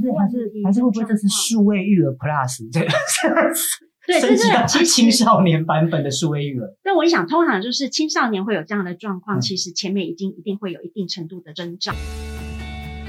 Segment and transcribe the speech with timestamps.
[0.00, 2.86] 是还是还是会不会这是数位育儿 Plus 这个？
[4.06, 6.74] 对， 升级到青少年版本的数位育儿。
[6.82, 11.92] 但我想，通常就是青少年会有这样的状况，嗯其实前面已经一定会有一定程度的征兆。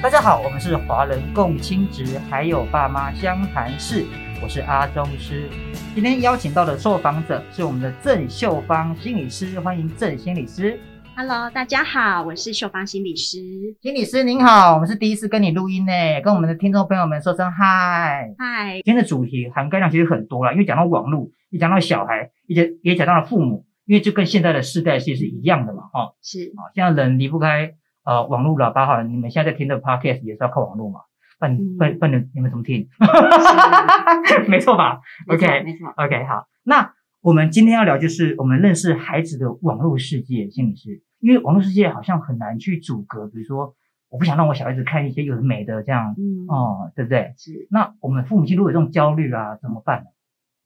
[0.01, 4.05] 大家好，我们是华人共亲职，还有爸妈相谈室，
[4.43, 5.47] 我是阿中师。
[5.93, 10.79] 今天邀请到的受访者是我们的郑秀芳心理师，欢迎郑心理师。
[11.23, 13.37] Hello，大家好，我是秀芳心理师。
[13.79, 15.91] 心理师您好，我们是第一次跟你录音呢，
[16.23, 18.33] 跟我们的听众朋友们说声嗨。
[18.39, 27.71] 嗨，今天的主题涵盖量其实很多了，因为讲到网络，也讲到小孩，也也讲到了父母，因为就跟现在的世代其实是一样的嘛，哈、是啊，现在人离不开
[28.03, 31.01] 呃网络喇叭哈，你们现在在听的 podcast 也是要靠网络嘛，
[31.37, 32.89] 不然嗯不然不然你们怎么听？
[34.49, 35.87] 没错吧没错？OK 没错。
[35.97, 43.75] OK，好，那我们今天要聊就是我们认识孩子的网络世界，心理师，因为网络世界好像很难去阻隔，比如说
[44.09, 47.33] 我不想让我小孩子看一些有的没的这样，嗯，哦，对不对？
[47.37, 50.09] 是，那我们父母亲如果有这种焦虑啊，怎么办呢？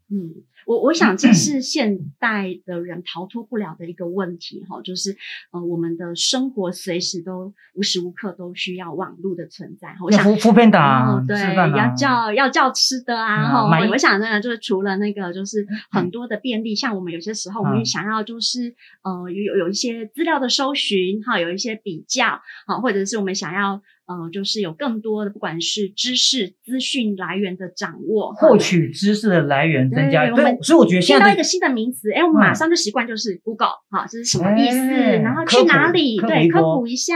[0.08, 5.18] 嗯，我我想这是现代的人逃脱不了的一个问题哈，就是
[5.52, 9.96] 呃，我们的生活随时都无时无刻都需要网络的存在。
[10.04, 34.78] 我想要扶扶片打哦，对，啊要叫要叫吃的啊，哈、我想真的就是除了那个，就是很多的便利，像我们有些时候我们也嗯想要就是呃有有一些资料的搜寻哈，有一些比较哈，或者是我们想要呃就是有更多的不管是知识资讯来源的掌握，获取知识的来源增加，对所以我觉得现在的到一个新的名词，哎，我们马嗯上就习惯就是 Google 哈，这是什么意思？
[34.78, 36.18] 哎然后去哪里？
[36.20, 37.16] 对，科普一下。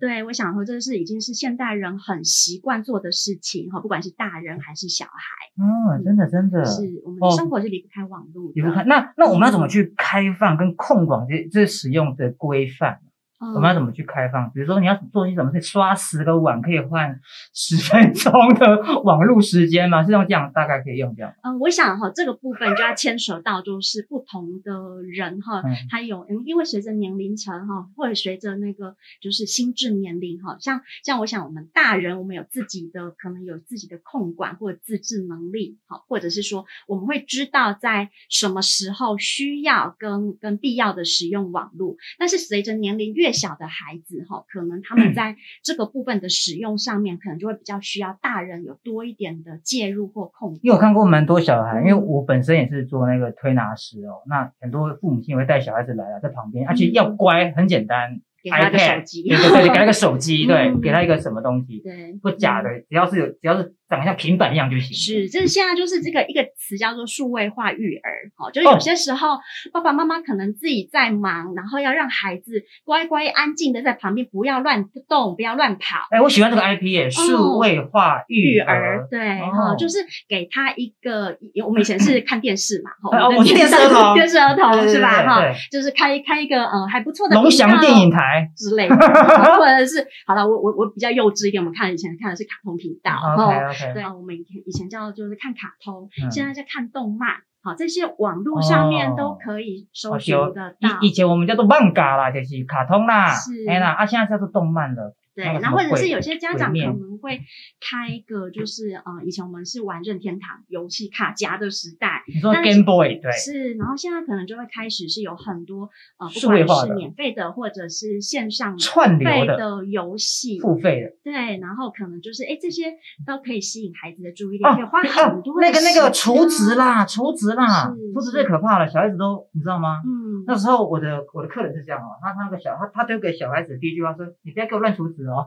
[0.00, 5.12] 对，我想说这是已经是现代人很习惯做的事情哈，不管是大人还是小孩，
[5.58, 8.52] 嗯，真的真的是我们生活是离不开网络的。
[8.54, 13.00] 你不开，那那我们要怎么去开放跟控管这这使用的规范？
[13.40, 14.50] 嗯我们要怎么去开放？
[14.52, 17.20] 比如说你要做些什么事，刷十个碗可以换
[17.52, 20.04] 十分钟的网络时间吗？
[20.04, 21.34] 是用这样大概可以用这样。
[21.42, 50.60] 嗯，我想哈，这个部分就要牵扯到就是不同的人哈嗯，他有嗯，因为随着年龄层哈，或者随着那个就是心智年龄哈，像像我想我们大人，我们有自己的可能有自己的控管或者自制能力哈，或者是说我们会知道在什么时候需要跟跟必要的使用网络，但是随着年龄越小的孩子哈，可能他们在这个部分的使用上面，可能就会比较需要大人有多一点的介入或控制。
[50.62, 58.12] 因为我看过蛮多小孩，嗯因为我本身也是做那个推拿师哦，那很多父母亲也会带小孩子来啊，在旁边，而且要乖，很简单。
[58.12, 59.22] 嗯给他个手机。
[59.28, 60.80] 对对对，给他个手机，对，嗯。
[60.80, 64.94] 给他一个什么东西，对，不假的，只要是有，只要是长得像平板一样就行。
[64.94, 69.38] 是，这现在就是这个一个词叫做数位化育儿，好，就是有些时候
[69.72, 76.06] 爸爸妈妈可能自己在忙，然后要让孩子乖乖安静的在旁边，不要乱动，不要乱跑。
[76.10, 79.08] 哎，我喜欢这个 IP 耶，数位化育育儿儿。
[79.10, 79.50] 对哦。
[79.50, 84.14] 哈、就是给他一个，我们以前是看电视嘛， 哈、电视儿童。
[84.14, 85.24] 电视儿童是吧？
[85.24, 88.96] 哈就是开开一个呃还不错的龙翔电影台之类的，
[89.58, 100.50] 或者是好了，我我我比较幼稚一点，我们看以前看的是卡通频道，，OK 哈 OK，对啊，我们以前以前叫就是看卡通，嗯现在在看动漫，好，这些网络上面哦都可以搜哦寻得
[100.80, 101.00] 到。
[101.02, 105.14] 以以前我们叫做漫画啦，就是卡通啦，是哎啦，啊，现在叫做动漫了。
[105.34, 107.40] 对，然后或者是有些家长可能会
[107.80, 121.10] 开一个，就是呃，以前我们是玩任天堂游戏卡夹的时代，你说 Game Boy 对，是，然后现在可能就会开始是有很多呃，不管是免费的或者是线上串流的费的游戏，付费的。
[121.24, 122.92] 对，然后可能就是哎，这些
[123.26, 130.00] 都可以吸引孩子的注意力，哦可以花很多那个那个时间储值，啦，储值啦是，储值最可怕了，小孩子都你知道吗？
[130.06, 135.46] 嗯，那时候我的我的客人是这样哦，他他那个小他他丢给小孩子第一句话说：“你不要给我乱储值哦，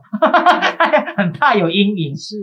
[1.18, 2.16] 很怕有阴影。
[2.16, 2.36] 是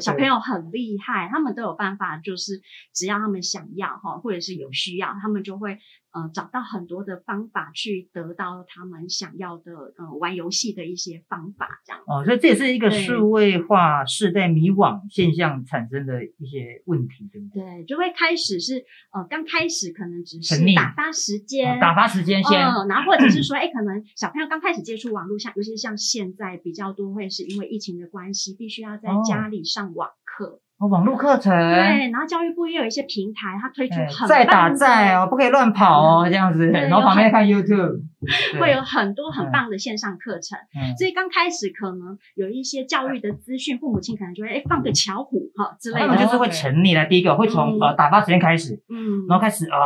[0.00, 2.60] 小朋友很厉害，他们都有办法，就是
[2.92, 5.78] 只要他们想要哈，或者是有需要，他们就会
[6.12, 12.02] 呃找到很多的方法去得到他们想要的呃玩游戏的一些方法，这样。
[12.06, 17.62] 哦，所以这也是一个数位化世代迷惘现象产生的一些问题，对不对？
[17.62, 30.60] 对，就会开始是呃，刚开始可能只是打发时间，哦打发时间先，嗯，然后或者是说，哎，可能小朋友刚开始接触网络，像尤其是像现在比较多，会是因为疫情的关系，必须要在哦家里上网课。
[30.71, 38.00] 哦，网络课程，对，然后教育部也有一些平台，它推出哎很在打棒的再哦，不可以乱跑哦，这样子，然后旁边看 YouTube，
[38.52, 38.60] 对。
[38.60, 39.50] 会有很多很嗯。
[39.52, 40.58] 棒的线上课程。
[40.74, 40.96] 嗯。
[40.96, 47.80] 所以刚开始可能有一些教育的资讯，父母亲可能就会哎放个巧虎哈之类的，他们就是会沉溺来，第一个会从嗯。
[47.80, 49.76] 呃打发时间开始，嗯，然后开始呃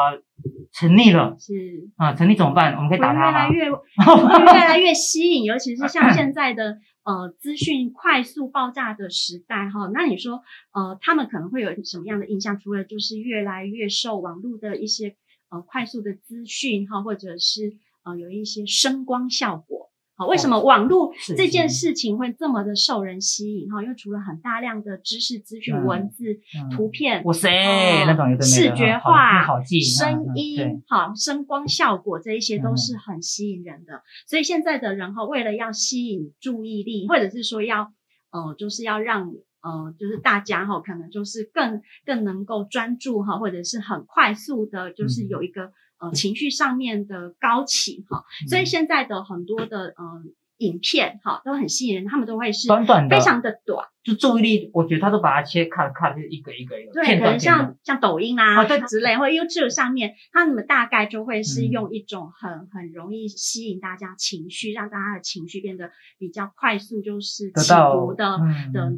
[0.79, 2.75] 沉溺了是啊，成立怎么办？
[2.75, 3.49] 我们可以会打他吗？
[3.49, 3.73] 越来越
[4.05, 10.43] 会越来越吸引，尤其是像 现在的呃资讯快速爆炸的时代哈，那你说
[10.73, 12.59] 呃他们可能会有什么样的印象？
[12.61, 15.17] 除了就是越来越受网络的一些
[15.51, 17.73] 呃快速的资讯哈，或者是
[18.05, 19.91] 呃有一些声光效果。
[20.17, 23.83] 好，为什么网络这件事情会这么的受人吸引哈？
[23.83, 26.71] 因为除了很大量的知识资讯、嗯文字、嗯。
[26.71, 32.77] 图片、哇塞，哦那种视觉化、声音、好声光效果，这一些都嗯。
[32.79, 34.03] 是很吸引人的。
[34.27, 37.93] 所以现在的人哈，为了要吸引注意力，或者是说要
[38.31, 39.31] 呃，就是要让
[39.63, 45.29] 呃，就是大家哈，可能就是更更能够专注哈，或者是很快速的，就是嗯。
[45.29, 48.25] 有一个呃情绪上面的高起哈。
[48.49, 50.23] 所以嗯现在的很多的呃
[50.59, 53.87] 影片哈都很吸引人，他们都会是短短的非常的短。
[54.03, 68.39] 就注意力，我觉得他都把它切看看，就是一个一个一个对，片可能像像抖音啊，啊对之类，或者 YouTube 上面，他们大概就会是嗯用一种很很容易吸引大家情绪，让大家的情绪变得比较快速，就是起伏的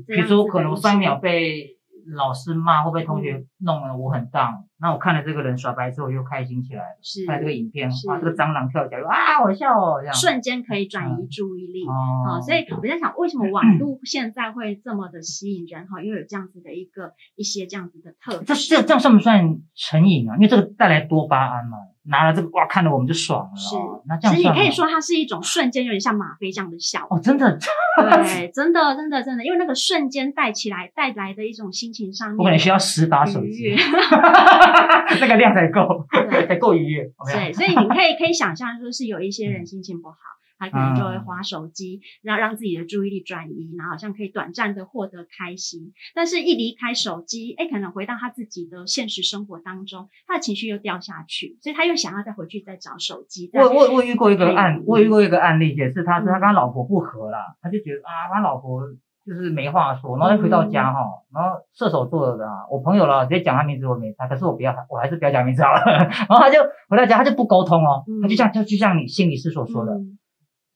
[0.06, 1.78] 比如说可能三秒被
[2.14, 6.98] 老师骂，或被同嗯学弄了我很荡，那我看了这个人耍白之后，又开心起来了。
[7.02, 10.14] 是看了这个影片，是哇，这个蟑螂跳起来，啊，好笑哦，这样。
[10.14, 11.84] 瞬间可以转移嗯注意力。
[11.86, 11.92] 哦
[12.26, 15.86] 好，所以我在想，为什么网 络现在会这么的吸引人？
[15.88, 18.68] 哈，因为有这样子的一个一些这样子的特这质。
[18.68, 20.36] 这这样算不算成瘾啊？
[20.36, 24.02] 因为这个带来多巴胺嘛，拿了这个哇，看了我们就爽了是哦。
[24.06, 27.16] 那这样其实你可以说它是一种瞬间，有点像吗啡这样的效果。
[27.16, 27.58] 哦，真的，
[27.98, 33.76] 对，真的，真的，真的，因为那个瞬间带起来带来的一种心情上面，我可能需要十把手愉机悦，
[35.20, 36.06] 那个量才够，
[36.46, 37.10] 才够愉悦。
[37.32, 40.16] 对，所以你可以可以想象，就是有一些人心情不好，
[40.58, 56.26] 他可能就会嗯划手机，然后让自己的注意力转移，然后好像可以短暂的获得开心，但是一离开手机，哎，可能回到他自己的现实生活当中，他的情绪又掉下去，所以他又想要再回去再找手机，我我我遇过一个案嗯，我遇过一个案例，也是他是嗯。
[56.26, 58.82] 他跟他老婆不和了，他就觉得啊，他老婆
[59.28, 61.00] 就是没话说，然后他回到家哈，
[61.34, 65.82] 然后射手座的啊，我朋友了，直接讲他名字我没他，可是我不要他，我还是不要讲名字好了。
[65.84, 66.58] 然后他就
[66.88, 70.18] 回到家，他就不沟通哦嗯，他就像就就像你心理师所说的，嗯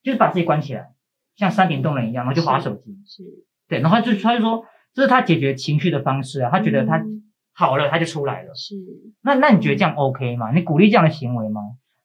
[0.02, 0.88] 就是把自己关起来，
[1.36, 2.92] 像山顶洞人一样，然后就划手机。
[3.06, 3.22] 是，
[3.68, 7.22] 对，然后他就他就说这是他解决情绪的方式啊，他觉得他嗯
[7.54, 8.54] 好了，他就出来了。
[8.54, 8.74] 是。
[9.22, 10.50] 那那你觉得这样 OK 吗？
[10.52, 11.60] 你鼓励这样的行为吗？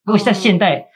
[0.05, 0.88] 如果在哦现代，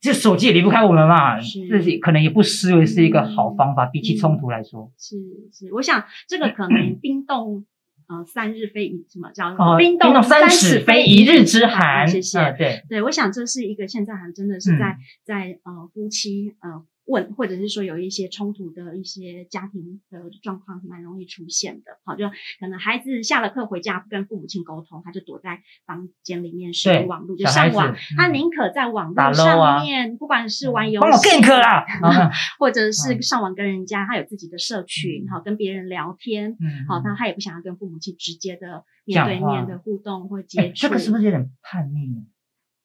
[0.00, 4.92] 这手机也离不开我们嘛，是这是可能也不失为是一个好方法，比起冲突来说。
[4.96, 5.16] 是
[5.52, 7.64] 是，我想这个可能冰冻
[8.06, 12.06] 呃三日非一什么叫哦，冰冻三尺尺非一日之寒。
[12.06, 12.38] 谢谢。
[12.38, 21.98] 嗯对，对，我想这是一个现在还真的是在、嗯在呃夫妻呃问，或者是说有一些冲突的一些家庭的状况，蛮容易出现的。
[22.04, 22.28] 好，就
[22.60, 27.96] 可能孩子下了课回家不跟父母亲沟通，他就躲在房间里面使用网络，就上网。
[28.16, 31.84] 他嗯宁可在网打络上面，不管是玩游帮我戏 gank 啦。
[32.02, 40.74] 嗯或者是嗯上网跟人家，他有自己的社群，好、跟别人聊天，嗯好、那他也不想要跟父母亲直接的面对面的互动或哎接触。
[40.74, 42.22] 这个是不是有点叛逆呢？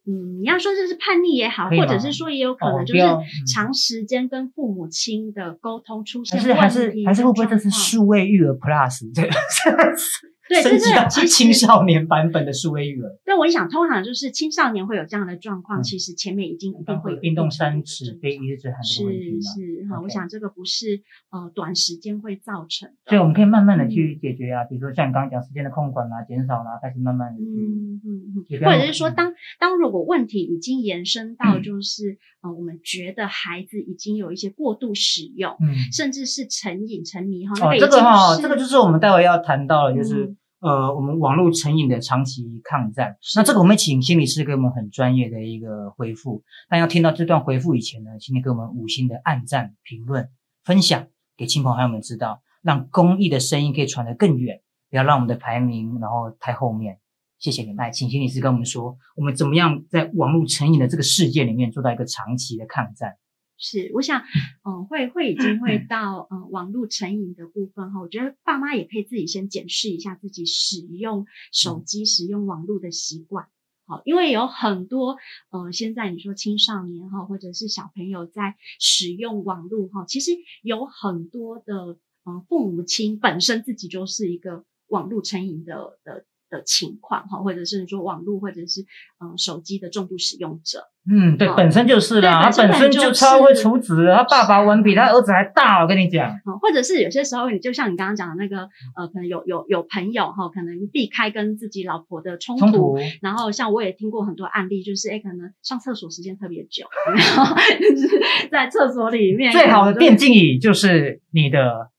[0.05, 3.01] 嗯，你要说这是叛逆也好，或者是说也有可哦能就是
[3.45, 9.13] 长时间跟父母亲的沟通出现还是还是问题还是会不会这是数位育儿 Plus？
[9.15, 9.21] 这
[10.49, 13.09] 对，升级到这是青少年版本的数位育儿。
[13.25, 19.39] 但我想，通常就是青少年会有这样的状况，嗯其实前面已经一定会有冰冻三尺非一日之寒的是问题嘛。
[19.41, 21.01] 是哈，我想这个不是
[21.31, 22.95] 呃短时间会造成的。
[23.07, 27.45] 所以我们可以慢慢的去解决啊，比如说像你刚刚讲时间的控管啦、减少啦，开始慢慢的去。
[27.45, 43.17] 嗯嗯嗯，或者是说嗯当，当如果问题已经延伸到嗯就是、呃，我们觉得孩子已经有一些过度使用，嗯，甚至是成瘾沉迷哈，这个哈，是这个就是我们待会要谈到的，就是、嗯呃，我们网络成瘾的长期抗战。
[43.35, 46.41] 那这个我们请心理师给我们很专业的一个回复。
[46.69, 50.29] 但要听到这段回复以前呢，请你给我们五星的按赞、评论、
[50.63, 56.99] 分享给亲朋好友们知道，让公益的声音可以传得更远，不要让我们的排名然后太后面。
[57.39, 63.17] 谢谢你们，来，请心理师跟我们说，我们怎么样在网络成瘾的这个世界里面做到一个长期的抗战。
[63.65, 64.23] 是，我想，
[64.65, 73.47] 嗯、会会已经会到嗯、呃网络成瘾的部分哈，我觉得爸妈也可以自己先检视一下自己使用手机、使用网络的习惯。
[73.85, 75.17] 好，因为有很多
[75.49, 88.81] 呃，现在你说青少年哈，或者是小朋友在使用网络哈，其实有很多的呃父母亲本身自己就是一个网络成瘾的的的情况哈，或者是说网络或者是
[89.19, 90.83] 嗯手机的重度使用者。
[91.05, 96.29] 嗯，对，哦本身就是啦，他本身就超会处子，他爸爸文比他儿子还大，我跟你讲。
[96.45, 106.85] 哦，或者是有些时候，你就像你刚刚讲的那个，呃，可能有有有朋友哈，可能避开跟自己老婆的冲突，然后像我也听过很多案例，就是哎，可能上厕所时间特别久，
[107.17, 108.07] 然后就是
[108.49, 111.89] 在厕所里面最好的电竞竞椅就是你的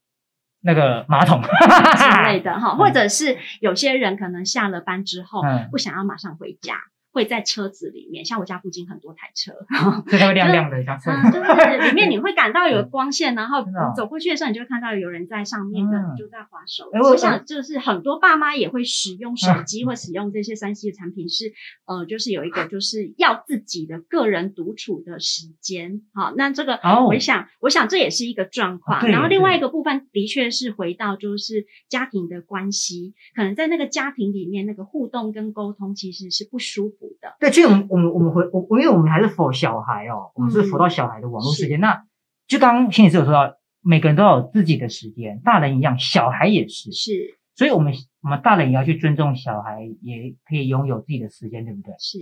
[0.65, 6.75] 那个马桶之类的哈， 嗯或者是有些人可能下了班之后嗯不想要马上回家。
[7.15, 9.53] 会在车子里面，像我家附近很多台车，
[10.11, 11.13] 所以它会亮亮的，像车。
[11.13, 13.65] 嗯，就是里面你会感到有光线，然后
[13.97, 21.53] 走过去的时候，你就会看到有人在上面，嗯可能就在划手我我想就是很多爸妈也会使用手 机或使用这些三 C 的产品，是
[21.87, 26.03] 呃，就是有一个就是要自己的个人独处的时间。
[26.13, 27.07] 好，那这个哦。
[27.07, 29.07] 我想，我想这也是一个状况。
[29.09, 37.37] 然后另外一个部分的确是回到就是家庭的关系，可能在那个家庭里面，那个互动跟沟通其实是不舒服的。
[37.41, 41.81] 对，其实我们我们我们回我我因为我们还是否小孩哦，我们是嗯否到小孩的网络时间。
[41.81, 42.05] 那
[42.47, 46.93] 就刚刚心理师有说到，每个人都有自己的时间，大人一样，小孩也是。
[46.93, 51.95] 是所以我们我们大人也要去尊重小孩，也可以拥有自己的时间，对不对？
[51.99, 52.19] 是，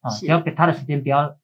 [0.00, 1.36] 啊，是只要给他的时间不要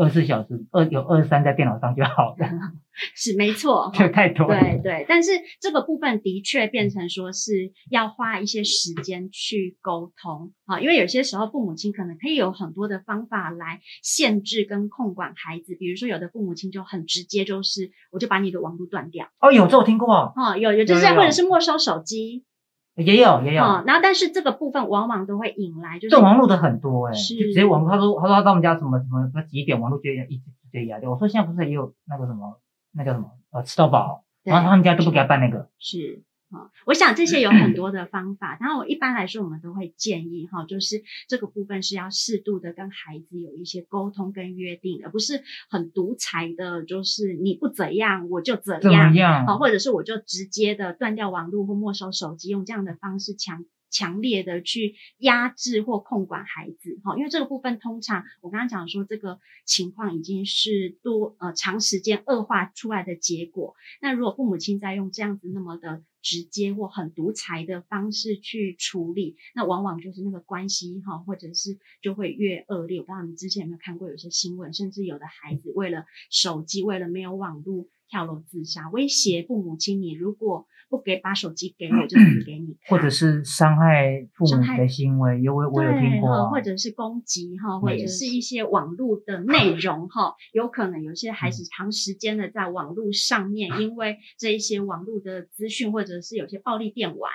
[0.00, 2.48] 二十四小时，二有二十三在电脑上就好了，
[3.14, 3.90] 是没错。
[3.94, 4.58] 这太多了。
[4.58, 22.44] 对对，但是这个部分的确变成说是要花一些时间去沟通啊，因为有些时候父母亲可能可以有很多的方法来限制跟控管孩子，比如说有的父母亲就很直接，就是我就把你的网络断掉哦，有这我听过哦，啊，有有就是或者是没收手机
[22.94, 23.62] 也有也有。
[23.62, 31.10] 啊，然后但是这个部分往往都会引来就是这种网络的很多哎、是就直接网络，他说他说他到我们家什么什么什么几点网络就一直直接压掉。
[31.10, 32.60] 我说现在不是也有那个什么
[32.92, 35.68] 那叫什么呃吃到饱，然后他们家都不给他办那个。
[35.78, 49.14] 是啊，我想这些有 很多的方法，然后我一般来说我们都会建议哈，就是这个部分是要适度的跟孩子有一些沟通跟约定，而不是很独裁的，就是你不怎样我就怎样，
[49.58, 53.64] 或者是我就直接的断掉网络或没收手机，用这样的方式强。
[53.92, 73.00] 强烈的去压制或控管孩子，哈，因为这个部分通常我刚刚讲说，这个情况已经是多呃长时间恶化出来的结果，那如果父母亲在用这样子那么的直接或很独裁的方式去处理，那往往就是那个关系哈，或者是就会越恶劣。
[73.00, 82.76] 我不知道你之前有没有看过有些新闻，甚至有的孩子为了手机，为了没有网络跳楼自杀，威胁父母亲：你如果不给把手机给我，就死给你。
[82.88, 97.30] 或者是伤害父母的行为，有我我有听过啊，或者是攻击哈，或者是一些网络的内容哈，有可能有些孩子长时间的在网络上面，因为这一些网络的资讯或者是有些暴力电玩，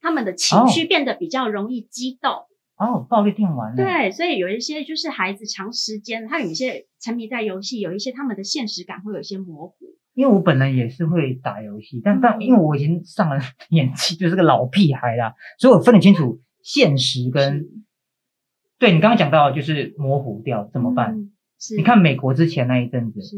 [0.00, 2.30] 他们的情绪变得比较容易激动。
[2.76, 9.76] 哦，暴力电玩，对，所以有一些就是孩子长时间，他有一些沉迷在游戏，有一些他们的现实感会有一些模糊。
[10.20, 17.66] 因为我本人也是会打游戏，但但嗯因为我已经上了 年纪，就是个老屁孩啦，所以我分得清楚现实跟
[18.78, 21.30] 对你刚刚讲到就是模糊掉怎么办？
[21.76, 23.36] 你看美国之前那一阵子，是，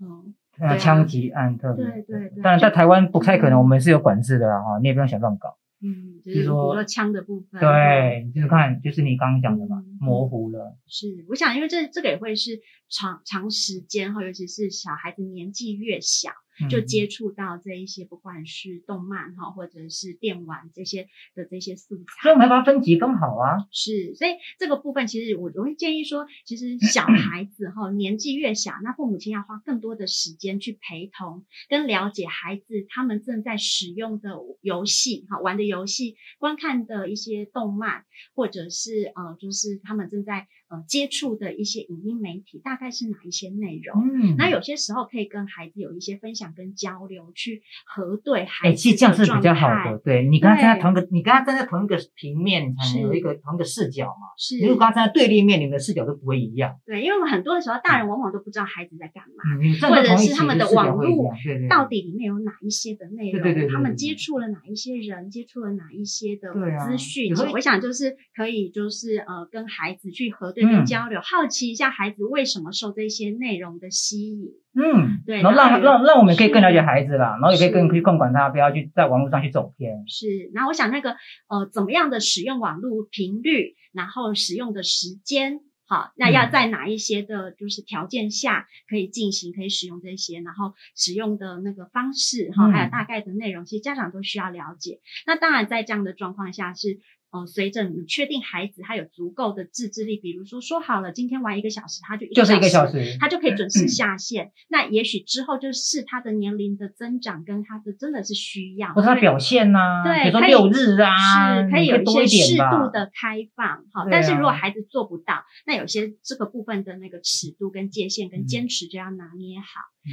[0.00, 5.56] 嗯，枪击案特别，对对对当然在台湾不太可能，嗯我们是有管制的啦哈，你也不用想乱搞。
[5.80, 10.78] 嗯，就就是是说比如说枪的部分，对，就是看，就是你刚刚讲的嘛嗯，模糊了。
[10.86, 16.30] 是，我想，因为这这个也会是长长时间哈，尤其是小孩子年纪越小，
[16.70, 22.04] 就嗯接触到这一些，不管是动漫哈，或者是电玩这些的这些素材。
[22.22, 23.66] 所以我们要把它分级分好啊。
[23.70, 44.02] 是，所以这个部分其实我我会建议说，其实小孩子哈年纪越小，那父母亲要花更多的时间去陪同跟了解孩子他们正在使用的游戏哈玩的游戏、观看的一些动漫，或者是呃就是他们正在呃接触的一些影音媒体，大概是哪一些内容。
[44.02, 49.98] 嗯，那有些时候可以跟孩子有一些分享跟交流，去核对哎，孩子其实这样是比较好的。
[49.98, 54.34] 对你跟他站在同一个，你跟他站在同一个平面，你才能有一个同一个视角嘛。
[54.36, 56.76] 是如果跟他站在对立面，你们的视角都不会一样。
[56.84, 59.88] 对，因为我们很多的时候，大人往往都不知道孩子在干嘛。
[59.88, 61.32] 或者是他们的网络
[61.68, 63.42] 到底里面有哪一些的内容？
[63.42, 65.30] 对对对对他们接触了哪一些人？
[65.30, 66.52] 接触了哪一些的
[66.86, 67.28] 资讯？
[67.28, 74.48] 有时候我想就是可以，就是呃，跟孩子去核对嗯跟交流，好奇一下孩子为什么受这些内容的吸引。
[74.74, 80.04] 嗯，对然后让让让我们可以更了解孩子啦，然后也可以更是可以控管他，不要去在网络上去走偏。
[80.08, 81.16] 是，然后我想那个
[81.48, 85.60] 呃，怎么样的使用网络频率，然后使用的时间。
[85.86, 95.00] 好，那要嗯在哪一些的，就是条件下可以进行，可以使用这些，然后使用的那个方式，哈、嗯还有大概的内容，其实家长都需要了解。
[95.26, 97.00] 那当然，在这样的状况下是，
[97.34, 104.52] 呃，随着你确定孩子他有足够的自制力，比如说说好了今天玩一个小时，他就就是一个小时，他就可以准时下线。
[104.68, 119.66] 那也许之后就是他的年龄的增长跟他的真的是需要，或者他表现呐，对，比如说六日啊，是可以有多一些适度的开放，哈，但是如果孩子做不到，那有些这个部分的那个尺度跟界限跟坚持就要拿捏好。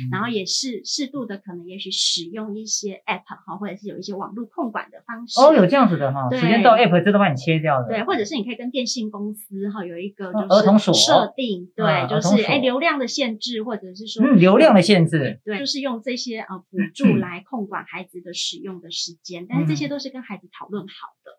[0.09, 5.37] 然后也是适度的，可能也许使用一些 app 哈，或者是有一些网络控管的方式。
[5.37, 7.87] 哦，有这样子的哈，时间到 app 这都帮你切掉了。
[7.89, 21.31] 对，或者是你可以跟电信公司哈有一个就是儿童锁设定，对，就是哎流量的限制，或者是说嗯流量的限制，对，就是用这些呃辅助来控管孩子的使用的时间，但是这些都是跟孩子讨论好的。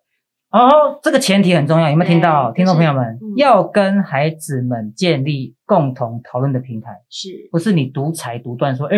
[0.51, 3.19] 哦，这个前提很重要，有没有听到，听众朋友们？
[3.37, 8.97] 要跟孩子们建立共同讨论的平台，是不是你独裁独断说，哎？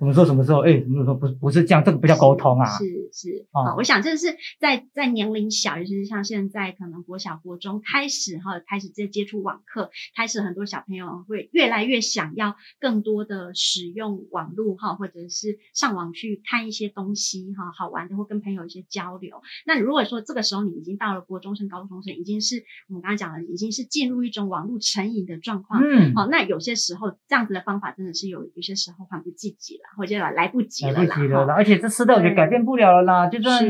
[0.00, 0.24] 什么时候？
[0.24, 0.60] 什么时候？
[0.60, 1.14] 哎，什么时候？
[1.14, 2.64] 不不是这样，这个不叫沟通啊。
[2.78, 19.42] 是是啊，我想这是在在年龄小，尤其是像现在可能国小国中开始哈，开始在接触网课，开始很多小朋友会越来越想要更多的使用网络哈，或者是上网去看一些东西哈，好玩的或跟朋友一些交流。
[19.66, 29.89] 那如果说这个时候你已经到了国中生、高中生，已经是我们刚刚讲的，已经是进入一种网络成瘾的状况，嗯，好，那有些时候这样子的方法真的是有有些时候缓不济急了。
[29.98, 33.64] 我觉得来不及了，来不及了，而且这时代我觉得改变不了了啦，就算。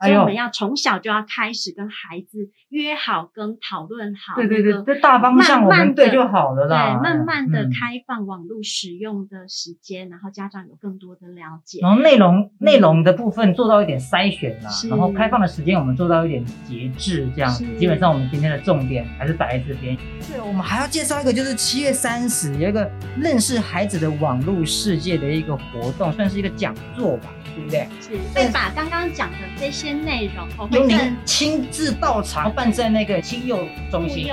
[0.00, 4.36] 所以我们要从小就要开始跟孩子约好、跟讨论好。
[4.36, 6.94] 对对对，这大方向我们对就好了啦。
[6.94, 11.80] 对，慢慢的开放网络使用的时间，然后家长有更多的了解。
[11.82, 17.64] 然后内容内容的部分做到一点筛选啦，然后开放的时间我们做到一点节制，这样子。
[17.78, 19.96] 基本上我们今天的重点还是摆在这边。
[20.30, 27.32] 对，我们还要介绍一个，就是七月三十有一个认识孩子的网络世界的一个活动，算是一个讲座吧。
[27.58, 27.88] 对不对？
[28.00, 34.28] 是会把刚刚讲的这些内容，由您亲自到场办在那个亲幼中心，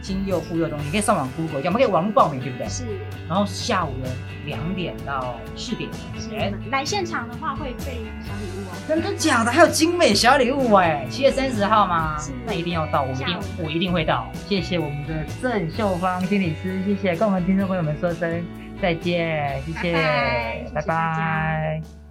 [0.00, 2.68] 亲幼妇幼中心，你可以上网 Google，我们可以网络报名，对不对？
[2.68, 2.84] 是。
[3.28, 4.10] 然后下午的
[4.46, 5.88] 两点到四点，
[6.18, 6.30] 是。
[6.70, 8.74] 来现场的话会备小礼物哦。
[8.88, 9.52] 真的假的？
[9.52, 11.06] 还有精美小礼物哎！
[11.08, 12.18] 七月三十号吗？
[12.18, 12.32] 是。
[12.44, 14.30] 那一定要到，我一定我一定会到。
[14.48, 18.44] 谢谢我们的郑秀芳心理师，谢谢，跟我们听众朋友们说声
[18.80, 19.92] 再见，谢谢，
[20.74, 22.01] 拜拜。